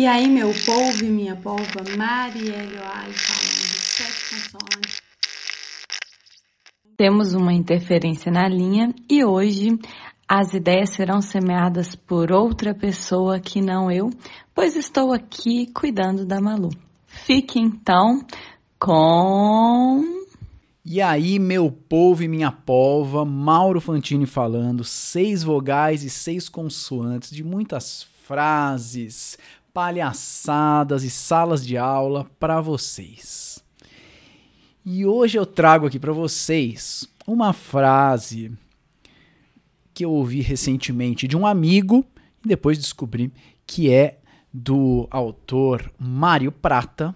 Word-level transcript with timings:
E 0.00 0.06
aí, 0.06 0.30
meu 0.30 0.50
povo 0.64 1.04
e 1.04 1.10
minha 1.10 1.36
polva, 1.36 1.84
Marielle 1.94 2.78
Oali 2.78 3.12
falando 3.12 3.76
sete 3.76 4.30
consoantes. 4.30 5.02
Temos 6.96 7.34
uma 7.34 7.52
interferência 7.52 8.32
na 8.32 8.48
linha 8.48 8.94
e 9.10 9.22
hoje 9.22 9.78
as 10.26 10.54
ideias 10.54 10.94
serão 10.94 11.20
semeadas 11.20 11.94
por 11.94 12.32
outra 12.32 12.74
pessoa 12.74 13.38
que 13.38 13.60
não 13.60 13.92
eu, 13.92 14.08
pois 14.54 14.74
estou 14.74 15.12
aqui 15.12 15.66
cuidando 15.66 16.24
da 16.24 16.40
Malu. 16.40 16.70
Fique 17.06 17.60
então 17.60 18.24
com. 18.78 20.02
E 20.82 21.02
aí, 21.02 21.38
meu 21.38 21.70
povo 21.70 22.22
e 22.22 22.28
minha 22.28 22.50
polva, 22.50 23.22
Mauro 23.26 23.82
Fantini 23.82 24.24
falando, 24.24 24.82
seis 24.82 25.42
vogais 25.42 26.02
e 26.04 26.08
seis 26.08 26.48
consoantes 26.48 27.30
de 27.30 27.44
muitas 27.44 28.08
frases, 28.30 29.36
palhaçadas 29.74 31.02
e 31.02 31.10
salas 31.10 31.66
de 31.66 31.76
aula 31.76 32.30
para 32.38 32.60
vocês. 32.60 33.60
E 34.86 35.04
hoje 35.04 35.36
eu 35.36 35.44
trago 35.44 35.88
aqui 35.88 35.98
para 35.98 36.12
vocês 36.12 37.08
uma 37.26 37.52
frase 37.52 38.52
que 39.92 40.04
eu 40.04 40.12
ouvi 40.12 40.42
recentemente 40.42 41.26
de 41.26 41.36
um 41.36 41.44
amigo 41.44 42.06
e 42.44 42.46
depois 42.46 42.78
descobri 42.78 43.32
que 43.66 43.90
é 43.90 44.20
do 44.54 45.08
autor 45.10 45.92
Mário 45.98 46.52
Prata, 46.52 47.12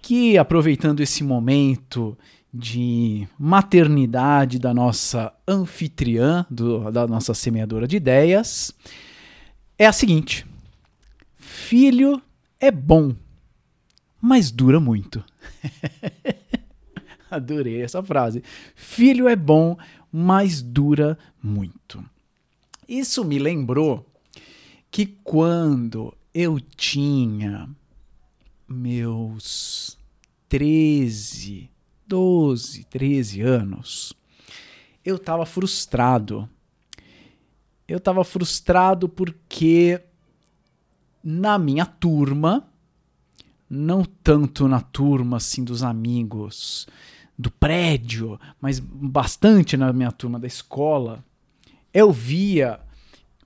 que 0.00 0.38
aproveitando 0.38 1.00
esse 1.00 1.24
momento 1.24 2.16
de 2.54 3.26
maternidade 3.36 4.60
da 4.60 4.72
nossa 4.72 5.32
anfitriã, 5.46 6.46
do, 6.48 6.88
da 6.92 7.04
nossa 7.08 7.34
semeadora 7.34 7.88
de 7.88 7.96
ideias, 7.96 8.72
é 9.82 9.86
a 9.86 9.92
seguinte: 9.92 10.46
Filho 11.34 12.22
é 12.60 12.70
bom, 12.70 13.16
mas 14.20 14.50
dura 14.52 14.78
muito. 14.78 15.24
Adorei 17.28 17.82
essa 17.82 18.02
frase. 18.02 18.44
Filho 18.76 19.26
é 19.26 19.34
bom, 19.34 19.76
mas 20.12 20.62
dura 20.62 21.18
muito. 21.42 22.04
Isso 22.88 23.24
me 23.24 23.38
lembrou 23.38 24.06
que 24.90 25.06
quando 25.24 26.14
eu 26.32 26.60
tinha 26.60 27.68
meus 28.68 29.98
13, 30.48 31.70
12, 32.06 32.84
13 32.84 33.40
anos, 33.40 34.12
eu 35.04 35.16
estava 35.16 35.44
frustrado. 35.44 36.48
Eu 37.92 37.98
estava 37.98 38.24
frustrado 38.24 39.06
porque 39.06 40.00
na 41.22 41.58
minha 41.58 41.84
turma, 41.84 42.66
não 43.68 44.02
tanto 44.02 44.66
na 44.66 44.80
turma 44.80 45.36
assim 45.36 45.62
dos 45.62 45.82
amigos 45.82 46.86
do 47.38 47.50
prédio, 47.50 48.40
mas 48.58 48.80
bastante 48.80 49.76
na 49.76 49.92
minha 49.92 50.10
turma 50.10 50.40
da 50.40 50.46
escola, 50.46 51.22
eu 51.92 52.10
via 52.10 52.80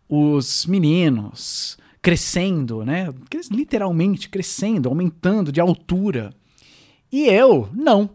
os 0.08 0.64
meninos 0.64 1.76
crescendo, 2.00 2.84
né? 2.84 3.12
Literalmente 3.50 4.28
crescendo, 4.28 4.88
aumentando 4.88 5.50
de 5.50 5.60
altura. 5.60 6.32
E 7.10 7.24
eu, 7.26 7.68
não. 7.74 8.10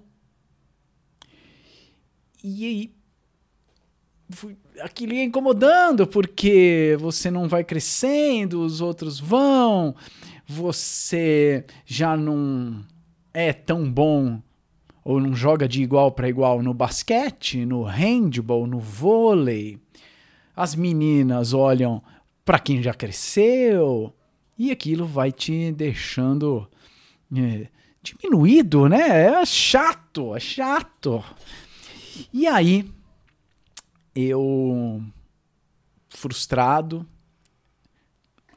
E 2.41 2.65
aí, 2.65 3.00
aquilo 4.81 5.13
ia 5.13 5.23
incomodando, 5.23 6.07
porque 6.07 6.97
você 6.99 7.29
não 7.29 7.47
vai 7.47 7.63
crescendo, 7.63 8.63
os 8.63 8.81
outros 8.81 9.19
vão, 9.19 9.95
você 10.47 11.65
já 11.85 12.17
não 12.17 12.83
é 13.33 13.53
tão 13.53 13.89
bom 13.89 14.41
ou 15.03 15.19
não 15.19 15.35
joga 15.35 15.67
de 15.67 15.81
igual 15.81 16.11
para 16.11 16.29
igual 16.29 16.61
no 16.61 16.73
basquete, 16.73 17.65
no 17.65 17.83
handball, 17.83 18.67
no 18.67 18.79
vôlei. 18.79 19.79
As 20.55 20.75
meninas 20.75 21.53
olham 21.53 22.01
para 22.45 22.59
quem 22.59 22.83
já 22.83 22.93
cresceu 22.93 24.13
e 24.57 24.71
aquilo 24.71 25.05
vai 25.05 25.31
te 25.31 25.71
deixando 25.71 26.67
é, 27.35 27.67
diminuído, 28.03 28.87
né? 28.87 29.25
É 29.25 29.45
chato, 29.45 30.35
é 30.35 30.39
chato. 30.39 31.23
E 32.31 32.45
aí 32.45 32.85
eu 34.15 35.03
frustrado 36.09 37.07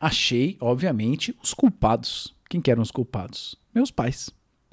achei, 0.00 0.56
obviamente, 0.60 1.36
os 1.42 1.54
culpados. 1.54 2.34
Quem 2.48 2.60
que 2.60 2.70
eram 2.70 2.82
os 2.82 2.90
culpados? 2.90 3.56
Meus 3.74 3.90
pais 3.90 4.30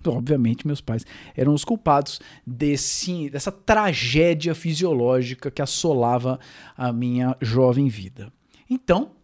obviamente 0.10 0.66
meus 0.66 0.82
pais 0.82 1.06
eram 1.36 1.54
os 1.54 1.64
culpados 1.64 2.20
desse, 2.46 3.30
dessa 3.30 3.52
tragédia 3.52 4.56
fisiológica 4.56 5.52
que 5.52 5.62
assolava 5.62 6.40
a 6.76 6.92
minha 6.92 7.38
jovem 7.42 7.88
vida. 7.88 8.34
Então, 8.70 9.16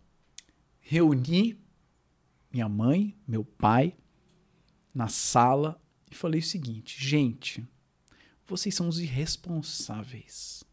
reuni 0.80 1.58
minha 2.52 2.70
mãe, 2.70 3.16
meu 3.28 3.44
pai 3.44 3.94
na 4.94 5.08
sala 5.08 5.80
e 6.12 6.16
falei 6.16 6.40
o 6.40 6.44
seguinte: 6.44 7.04
gente, 7.04 7.66
vocês 8.46 8.74
são 8.74 8.88
os 8.88 9.00
irresponsáveis. 9.00 10.64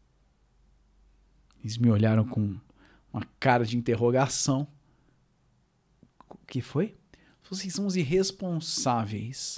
Eles 1.65 1.79
me 1.79 1.89
olharam 1.89 2.23
com 2.23 2.55
uma 3.11 3.27
cara 3.39 3.65
de 3.65 3.75
interrogação. 3.75 4.67
O 6.29 6.37
que 6.45 6.61
foi? 6.61 6.95
Vocês 7.49 7.73
são 7.73 7.87
os 7.87 7.95
irresponsáveis 7.95 9.57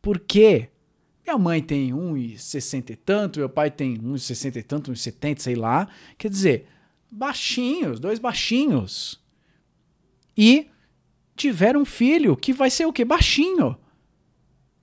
porque 0.00 0.68
minha 1.24 1.36
mãe 1.36 1.60
tem 1.60 1.90
1,60 1.90 2.90
e 2.90 2.96
tanto, 2.96 3.40
meu 3.40 3.48
pai 3.48 3.72
tem 3.72 3.98
1,60 3.98 4.54
e 4.54 4.62
tanto, 4.62 4.92
1,70, 4.92 5.40
sei 5.40 5.56
lá. 5.56 5.88
Quer 6.16 6.30
dizer, 6.30 6.68
baixinhos, 7.10 7.98
dois 7.98 8.20
baixinhos. 8.20 9.20
E 10.38 10.68
tiveram 11.34 11.80
um 11.80 11.84
filho 11.84 12.36
que 12.36 12.52
vai 12.52 12.70
ser 12.70 12.86
o 12.86 12.92
quê? 12.92 13.04
Baixinho. 13.04 13.76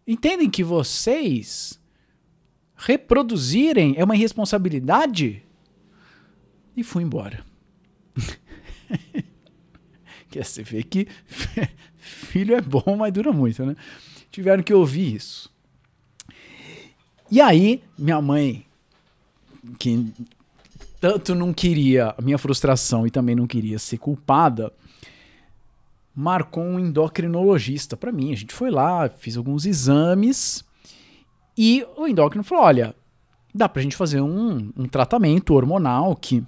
Entendem 0.06 0.50
que 0.50 0.62
vocês 0.62 1.80
reproduzirem 2.76 3.96
é 3.96 4.04
uma 4.04 4.18
irresponsabilidade? 4.18 5.47
E 6.78 6.84
fui 6.84 7.04
embora. 7.04 7.44
Quer 10.32 10.46
você 10.46 10.64
ver 10.64 10.84
que 10.84 11.08
filho 11.98 12.56
é 12.56 12.62
bom, 12.62 12.96
mas 12.98 13.12
dura 13.12 13.34
muito, 13.34 13.66
né? 13.66 13.76
tiveram 14.38 14.62
que 14.62 14.74
ouvir 14.74 15.16
isso. 15.16 15.50
E 17.32 17.42
aí, 17.42 17.82
minha 17.98 18.22
mãe, 18.22 18.66
que 19.80 20.14
tanto 21.02 21.34
não 21.34 21.52
queria 21.52 22.14
a 22.16 22.22
minha 22.22 22.38
frustração 22.38 23.08
e 23.08 23.12
também 23.12 23.36
não 23.36 23.48
queria 23.48 23.80
ser 23.80 23.98
culpada, 23.98 24.72
marcou 26.16 26.64
um 26.64 26.80
endocrinologista 26.80 27.98
para 27.98 28.12
mim. 28.12 28.32
A 28.32 28.36
gente 28.36 28.54
foi 28.54 28.70
lá, 28.70 29.10
fiz 29.10 29.38
alguns 29.38 29.66
exames 29.66 30.64
e 31.58 31.84
o 31.98 32.08
endócrino 32.08 32.44
falou: 32.44 32.64
olha, 32.64 32.96
dá 33.54 33.68
pra 33.68 33.82
gente 33.82 33.96
fazer 33.96 34.22
um, 34.22 34.72
um 34.78 34.88
tratamento 34.88 35.56
hormonal 35.56 36.16
que 36.16 36.44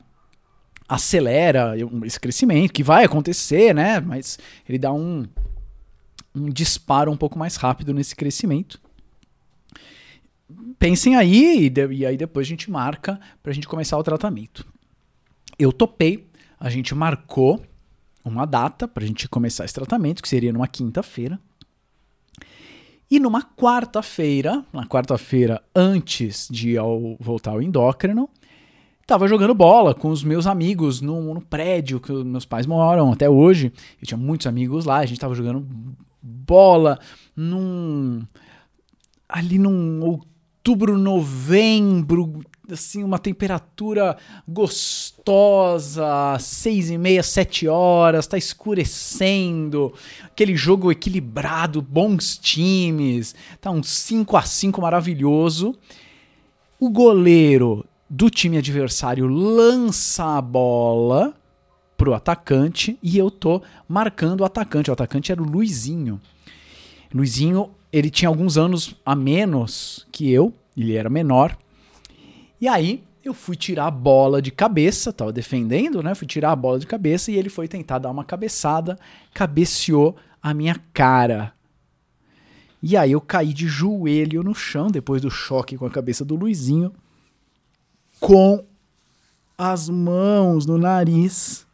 acelera 0.89 1.75
esse 2.03 2.19
crescimento, 2.19 2.73
que 2.73 2.81
vai 2.81 3.05
acontecer, 3.05 3.75
né? 3.75 3.99
Mas 3.99 4.39
ele 4.67 4.79
dá 4.79 4.91
um, 4.91 5.25
um 6.35 6.49
disparo 6.49 7.11
um 7.11 7.17
pouco 7.17 7.37
mais 7.37 7.55
rápido 7.55 7.93
nesse 7.93 8.15
crescimento. 8.15 8.81
Pensem 10.79 11.15
aí, 11.15 11.65
e, 11.65 11.69
de, 11.69 11.87
e 11.93 12.05
aí 12.05 12.17
depois 12.17 12.47
a 12.47 12.49
gente 12.49 12.71
marca 12.71 13.19
para 13.43 13.51
a 13.51 13.53
gente 13.55 13.67
começar 13.67 13.97
o 13.97 14.03
tratamento. 14.03 14.65
Eu 15.59 15.71
topei, 15.71 16.27
a 16.59 16.69
gente 16.69 16.95
marcou 16.95 17.63
uma 18.25 18.45
data 18.45 18.87
para 18.87 19.03
a 19.03 19.07
gente 19.07 19.29
começar 19.29 19.65
esse 19.65 19.73
tratamento, 19.73 20.23
que 20.23 20.29
seria 20.29 20.51
numa 20.51 20.67
quinta-feira. 20.67 21.39
E 23.11 23.19
numa 23.19 23.43
quarta-feira, 23.43 24.65
na 24.71 24.85
quarta-feira 24.85 25.61
antes 25.75 26.47
de 26.49 26.77
ao, 26.77 27.15
voltar 27.19 27.51
ao 27.51 27.61
endócrino, 27.61 28.29
tava 29.09 29.27
jogando 29.27 29.55
bola 29.55 29.95
com 29.95 30.09
os 30.09 30.23
meus 30.23 30.45
amigos 30.45 31.01
no, 31.01 31.33
no, 31.33 31.41
prédio 31.41 31.99
que 31.99 32.11
meus 32.11 32.45
pais 32.45 32.67
moram 32.67 33.11
até 33.11 33.27
hoje. 33.27 33.73
Eu 33.99 34.07
tinha 34.07 34.17
muitos 34.17 34.45
amigos 34.45 34.85
lá, 34.85 34.97
a 34.97 35.05
gente 35.05 35.19
tava 35.19 35.33
jogando 35.33 35.65
bola 36.21 36.99
num 37.35 38.21
ali 39.27 39.57
num 39.57 40.03
outubro, 40.03 40.95
novembro, 40.95 42.41
assim, 42.71 43.03
uma 43.03 43.17
temperatura 43.17 44.15
gostosa, 44.47 46.37
seis 46.39 46.91
e 46.91 46.97
meia, 46.97 47.23
sete 47.23 47.67
horas, 47.67 48.27
tá 48.27 48.37
escurecendo, 48.37 49.91
aquele 50.23 50.55
jogo 50.55 50.91
equilibrado, 50.91 51.81
bons 51.81 52.37
times, 52.37 53.33
tá 53.59 53.71
um 53.71 53.81
5 53.81 54.37
a 54.37 54.43
5 54.43 54.79
maravilhoso. 54.81 55.75
O 56.79 56.89
goleiro 56.89 57.85
do 58.09 58.29
time 58.29 58.57
adversário 58.57 59.27
lança 59.27 60.37
a 60.37 60.41
bola 60.41 61.33
pro 61.95 62.13
atacante 62.13 62.97
e 63.03 63.17
eu 63.17 63.29
tô 63.29 63.61
marcando 63.87 64.41
o 64.41 64.45
atacante. 64.45 64.89
O 64.89 64.93
atacante 64.93 65.31
era 65.31 65.41
o 65.41 65.45
Luizinho. 65.45 66.19
Luizinho, 67.13 67.71
ele 67.91 68.09
tinha 68.09 68.29
alguns 68.29 68.57
anos 68.57 68.95
a 69.05 69.15
menos 69.15 70.07
que 70.11 70.31
eu, 70.31 70.53
ele 70.75 70.95
era 70.95 71.09
menor. 71.09 71.57
E 72.59 72.67
aí 72.67 73.03
eu 73.23 73.33
fui 73.33 73.55
tirar 73.55 73.87
a 73.87 73.91
bola 73.91 74.41
de 74.41 74.49
cabeça, 74.49 75.13
tava 75.13 75.31
defendendo, 75.31 76.01
né? 76.01 76.15
Fui 76.15 76.25
tirar 76.25 76.51
a 76.51 76.55
bola 76.55 76.79
de 76.79 76.87
cabeça 76.87 77.31
e 77.31 77.35
ele 77.35 77.49
foi 77.49 77.67
tentar 77.67 77.99
dar 77.99 78.09
uma 78.09 78.23
cabeçada, 78.23 78.97
cabeceou 79.33 80.15
a 80.41 80.53
minha 80.53 80.75
cara. 80.93 81.53
E 82.81 82.95
aí 82.95 83.11
eu 83.11 83.19
caí 83.19 83.53
de 83.53 83.67
joelho 83.67 84.41
no 84.41 84.55
chão 84.55 84.87
depois 84.87 85.21
do 85.21 85.29
choque 85.29 85.77
com 85.77 85.85
a 85.85 85.91
cabeça 85.91 86.23
do 86.23 86.35
Luizinho, 86.35 86.93
com 88.19 88.65
as 89.57 89.89
mãos 89.89 90.65
no 90.65 90.77
nariz. 90.77 91.65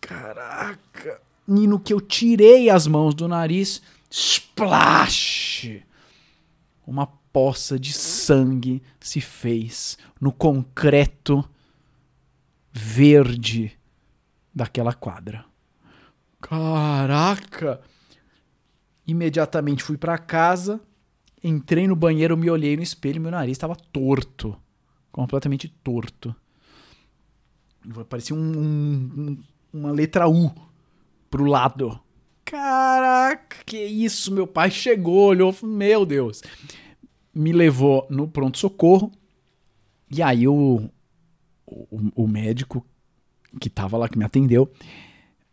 Caraca! 0.00 1.20
E 1.48 1.66
no 1.66 1.78
que 1.78 1.92
eu 1.92 2.00
tirei 2.00 2.70
as 2.70 2.86
mãos 2.86 3.14
do 3.14 3.28
nariz, 3.28 3.82
splash! 4.10 5.82
Uma 6.86 7.06
poça 7.06 7.78
de 7.78 7.92
sangue 7.92 8.82
se 9.00 9.20
fez 9.20 9.98
no 10.20 10.32
concreto 10.32 11.44
verde 12.72 13.76
daquela 14.54 14.92
quadra. 14.92 15.44
Caraca! 16.40 17.80
Imediatamente 19.06 19.82
fui 19.82 19.96
para 19.96 20.16
casa, 20.16 20.80
entrei 21.42 21.86
no 21.86 21.96
banheiro, 21.96 22.36
me 22.36 22.48
olhei 22.48 22.76
no 22.76 22.82
espelho, 22.82 23.20
meu 23.20 23.30
nariz 23.30 23.52
estava 23.52 23.76
torto, 23.76 24.56
completamente 25.14 25.68
torto. 25.68 26.34
Parecia 28.08 28.34
um, 28.34 28.40
um, 28.40 29.38
uma 29.72 29.92
letra 29.92 30.28
U 30.28 30.52
pro 31.30 31.44
lado. 31.44 32.00
Caraca, 32.44 33.58
que 33.64 33.78
isso? 33.78 34.32
Meu 34.32 34.44
pai 34.44 34.72
chegou, 34.72 35.28
olhou, 35.28 35.54
meu 35.62 36.04
Deus. 36.04 36.42
Me 37.32 37.52
levou 37.52 38.04
no 38.10 38.26
pronto-socorro. 38.26 39.12
E 40.10 40.20
aí 40.20 40.48
o, 40.48 40.90
o, 41.64 42.10
o, 42.16 42.26
médico 42.26 42.84
que 43.60 43.70
tava 43.70 43.96
lá, 43.96 44.08
que 44.08 44.18
me 44.18 44.24
atendeu, 44.24 44.70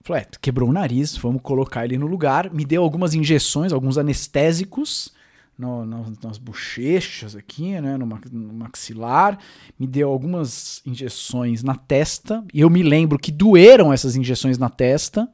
falou: 0.01 0.21
é, 0.21 0.27
quebrou 0.41 0.69
o 0.69 0.73
nariz, 0.73 1.15
vamos 1.17 1.41
colocar 1.43 1.85
ele 1.85 1.99
no 1.99 2.07
lugar. 2.07 2.51
Me 2.51 2.65
deu 2.65 2.81
algumas 2.81 3.13
injeções, 3.13 3.71
alguns 3.71 3.99
anestésicos 3.99 5.13
no, 5.61 5.85
no, 5.85 6.13
nas 6.23 6.39
bochechas 6.39 7.35
aqui, 7.35 7.79
né, 7.79 7.95
no, 7.95 8.05
no 8.05 8.53
maxilar, 8.53 9.37
me 9.79 9.85
deu 9.85 10.09
algumas 10.09 10.81
injeções 10.83 11.61
na 11.61 11.75
testa, 11.75 12.43
e 12.51 12.61
eu 12.61 12.69
me 12.69 12.81
lembro 12.81 13.19
que 13.19 13.31
doeram 13.31 13.93
essas 13.93 14.15
injeções 14.15 14.57
na 14.57 14.69
testa, 14.69 15.29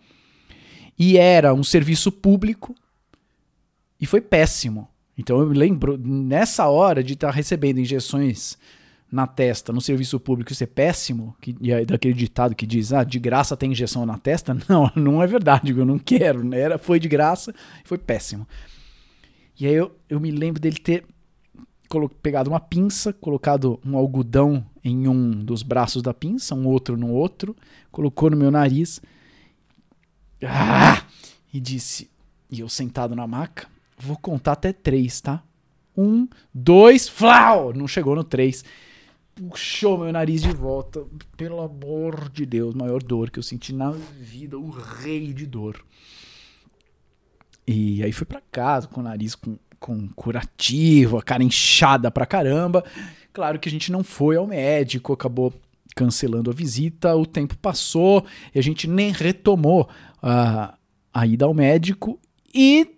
e 1.00 1.18
era 1.18 1.53
um 1.53 1.63
serviço 1.63 2.12
público, 2.12 2.75
e 4.00 4.06
foi 4.06 4.19
péssimo. 4.19 4.89
Então 5.18 5.39
eu 5.39 5.47
me 5.47 5.57
lembro, 5.57 5.97
nessa 5.97 6.68
hora 6.68 7.01
de 7.01 7.13
estar 7.13 7.30
tá 7.30 7.33
recebendo 7.33 7.80
injeções 7.80 8.57
na 9.09 9.25
testa 9.25 9.71
no 9.71 9.80
serviço 9.80 10.19
público 10.19 10.53
ser 10.53 10.68
péssimo, 10.68 11.33
que, 11.39 11.56
e 11.62 11.73
aí 11.73 11.85
daquele 11.85 12.13
ditado 12.13 12.53
que 12.53 12.65
diz, 12.65 12.91
ah, 12.91 13.06
de 13.06 13.18
graça 13.18 13.56
tem 13.56 13.71
injeção 13.71 14.06
na 14.06 14.18
testa, 14.18 14.53
não, 14.68 14.91
não 14.94 15.23
é 15.23 15.27
verdade, 15.27 15.71
eu 15.71 15.85
não 15.85 15.97
quero, 15.97 16.44
né? 16.44 16.59
Era, 16.59 16.77
foi 16.77 17.00
de 17.00 17.07
graça, 17.07 17.56
foi 17.85 17.97
péssimo. 17.97 18.45
E 19.59 19.65
aí 19.65 19.74
eu, 19.74 19.95
eu 20.07 20.19
me 20.19 20.31
lembro 20.31 20.62
dele 20.62 20.77
ter 20.77 21.06
pegado 22.21 22.50
uma 22.50 22.59
pinça, 22.59 23.13
colocado 23.13 23.80
um 23.86 23.98
algodão 23.98 24.65
em 24.83 25.07
um 25.07 25.31
dos 25.31 25.63
braços 25.63 26.01
da 26.01 26.13
pinça, 26.13 26.54
um 26.54 26.68
outro 26.68 26.98
no 26.98 27.12
outro, 27.12 27.56
colocou 27.92 28.30
no 28.30 28.38
meu 28.38 28.51
nariz 28.51 29.01
ah! 30.44 31.04
e 31.54 31.59
disse, 31.59 32.09
e 32.51 32.59
eu 32.59 32.69
sentado 32.69 33.15
na 33.15 33.25
maca, 33.25 33.68
vou 33.98 34.18
contar 34.18 34.54
até 34.54 34.71
três, 34.71 35.21
tá? 35.21 35.44
Um, 35.98 36.27
dois, 36.54 37.09
flau! 37.09 37.74
Não 37.74 37.88
chegou 37.88 38.15
no 38.15 38.24
três. 38.24 38.63
Puxou 39.33 39.98
meu 39.98 40.12
nariz 40.12 40.44
de 40.44 40.51
volta. 40.51 41.04
Pelo 41.36 41.59
amor 41.62 42.30
de 42.30 42.45
Deus, 42.45 42.75
maior 42.75 43.01
dor 43.01 43.31
que 43.31 43.39
eu 43.39 43.44
senti 43.44 43.74
na 43.74 43.89
vida, 43.92 44.59
o 44.59 44.69
rei 44.69 45.33
de 45.33 45.48
dor. 45.48 45.83
E 47.68 48.04
aí 48.04 48.12
fui 48.12 48.25
para 48.25 48.42
casa 48.52 48.88
com 48.88 49.02
o 49.02 49.04
nariz 49.04 49.36
com, 49.36 49.58
com 49.80 50.08
curativo, 50.10 51.18
a 51.18 51.24
cara 51.24 51.44
inchada 51.44 52.10
pra 52.10 52.25
caramba. 52.25 52.84
Claro 53.34 53.60
que 53.60 53.68
a 53.68 53.72
gente 53.72 53.92
não 53.92 54.04
foi 54.04 54.38
ao 54.38 54.48
médico, 54.48 55.14
acabou 55.14 55.54
cancelando 55.96 56.50
a 56.50 56.54
visita, 56.54 57.16
o 57.16 57.25
tempo 57.25 57.58
passou 57.58 58.25
e 58.54 58.60
a 58.60 58.64
gente 58.64 58.88
nem 58.88 59.12
retomou 59.12 59.90
a, 60.22 60.75
a 61.14 61.28
ida 61.28 61.46
ao 61.46 61.54
médico. 61.54 62.19
E 62.54 62.96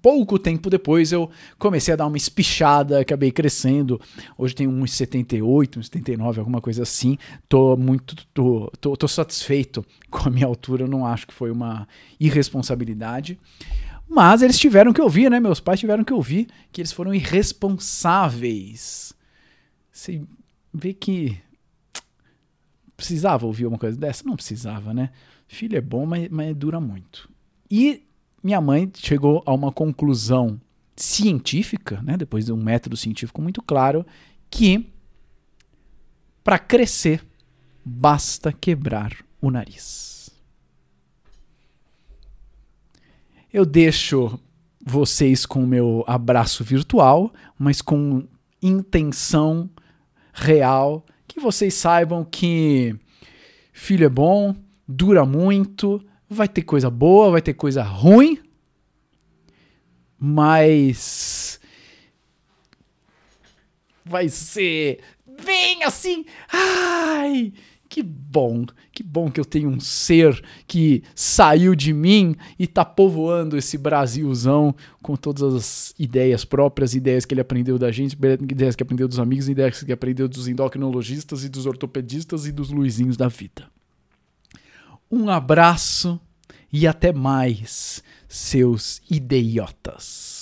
pouco 0.00 0.38
tempo 0.38 0.70
depois 0.70 1.12
eu 1.12 1.30
comecei 1.58 1.92
a 1.92 1.96
dar 1.96 2.06
uma 2.06 2.16
espichada, 2.16 3.00
acabei 3.00 3.30
crescendo. 3.30 4.00
Hoje 4.38 4.54
tenho 4.54 4.70
uns 4.70 4.92
78, 4.92 5.78
uns 5.78 5.86
79, 5.86 6.40
alguma 6.40 6.60
coisa 6.60 6.82
assim. 6.82 7.18
Tô 7.48 7.76
muito 7.76 8.16
tô, 8.32 8.72
tô, 8.80 8.96
tô 8.96 9.08
satisfeito 9.08 9.84
com 10.10 10.28
a 10.28 10.30
minha 10.30 10.46
altura, 10.46 10.84
eu 10.84 10.88
não 10.88 11.06
acho 11.06 11.26
que 11.26 11.34
foi 11.34 11.50
uma 11.50 11.86
irresponsabilidade. 12.18 13.38
Mas 14.08 14.42
eles 14.42 14.58
tiveram 14.58 14.92
que 14.92 15.00
ouvir, 15.00 15.30
né? 15.30 15.40
Meus 15.40 15.60
pais 15.60 15.80
tiveram 15.80 16.04
que 16.04 16.12
ouvir 16.12 16.48
que 16.70 16.80
eles 16.80 16.92
foram 16.92 17.14
irresponsáveis. 17.14 19.12
Você 19.90 20.22
vê 20.72 20.92
que 20.92 21.38
precisava 22.96 23.46
ouvir 23.46 23.66
uma 23.66 23.78
coisa 23.78 23.96
dessa? 23.98 24.24
Não 24.24 24.36
precisava, 24.36 24.94
né? 24.94 25.10
Filho 25.46 25.76
é 25.76 25.80
bom, 25.80 26.06
mas, 26.06 26.28
mas 26.30 26.54
dura 26.56 26.80
muito. 26.80 27.28
E 27.70 28.02
minha 28.44 28.60
mãe 28.60 28.92
chegou 28.94 29.42
a 29.46 29.54
uma 29.54 29.72
conclusão 29.72 30.60
científica, 30.94 32.02
né, 32.02 32.14
depois 32.16 32.44
de 32.44 32.52
um 32.52 32.62
método 32.62 32.94
científico 32.94 33.40
muito 33.40 33.62
claro, 33.62 34.06
que 34.50 34.92
para 36.44 36.58
crescer 36.58 37.24
basta 37.82 38.52
quebrar 38.52 39.16
o 39.40 39.50
nariz. 39.50 40.28
Eu 43.50 43.64
deixo 43.64 44.38
vocês 44.84 45.46
com 45.46 45.64
o 45.64 45.66
meu 45.66 46.04
abraço 46.06 46.62
virtual, 46.62 47.32
mas 47.58 47.80
com 47.80 48.26
intenção 48.60 49.70
real 50.34 51.04
que 51.26 51.40
vocês 51.40 51.72
saibam 51.72 52.24
que 52.24 52.94
filho 53.72 54.04
é 54.04 54.08
bom, 54.08 54.54
dura 54.86 55.24
muito, 55.24 56.04
Vai 56.34 56.48
ter 56.48 56.62
coisa 56.62 56.90
boa, 56.90 57.30
vai 57.30 57.40
ter 57.40 57.54
coisa 57.54 57.82
ruim, 57.82 58.40
mas 60.18 61.60
vai 64.04 64.28
ser 64.28 64.98
bem 65.44 65.84
assim. 65.84 66.24
Ai, 66.52 67.52
que 67.88 68.02
bom, 68.02 68.66
que 68.90 69.04
bom 69.04 69.30
que 69.30 69.38
eu 69.38 69.44
tenho 69.44 69.68
um 69.68 69.78
ser 69.78 70.42
que 70.66 71.04
saiu 71.14 71.76
de 71.76 71.92
mim 71.92 72.34
e 72.58 72.66
tá 72.66 72.84
povoando 72.84 73.56
esse 73.56 73.78
Brasilzão 73.78 74.74
com 75.00 75.14
todas 75.14 75.54
as 75.54 75.94
ideias 75.96 76.44
próprias, 76.44 76.96
ideias 76.96 77.24
que 77.24 77.32
ele 77.32 77.40
aprendeu 77.40 77.78
da 77.78 77.92
gente, 77.92 78.18
ideias 78.50 78.74
que 78.74 78.82
aprendeu 78.82 79.06
dos 79.06 79.20
amigos, 79.20 79.48
ideias 79.48 79.84
que 79.84 79.92
aprendeu 79.92 80.26
dos 80.26 80.48
endocrinologistas 80.48 81.44
e 81.44 81.48
dos 81.48 81.66
ortopedistas 81.66 82.46
e 82.46 82.50
dos 82.50 82.70
luizinhos 82.70 83.16
da 83.16 83.28
vida. 83.28 83.72
Um 85.10 85.28
abraço 85.30 86.20
e 86.76 86.88
até 86.88 87.12
mais, 87.12 88.02
seus 88.28 89.00
idiotas. 89.08 90.33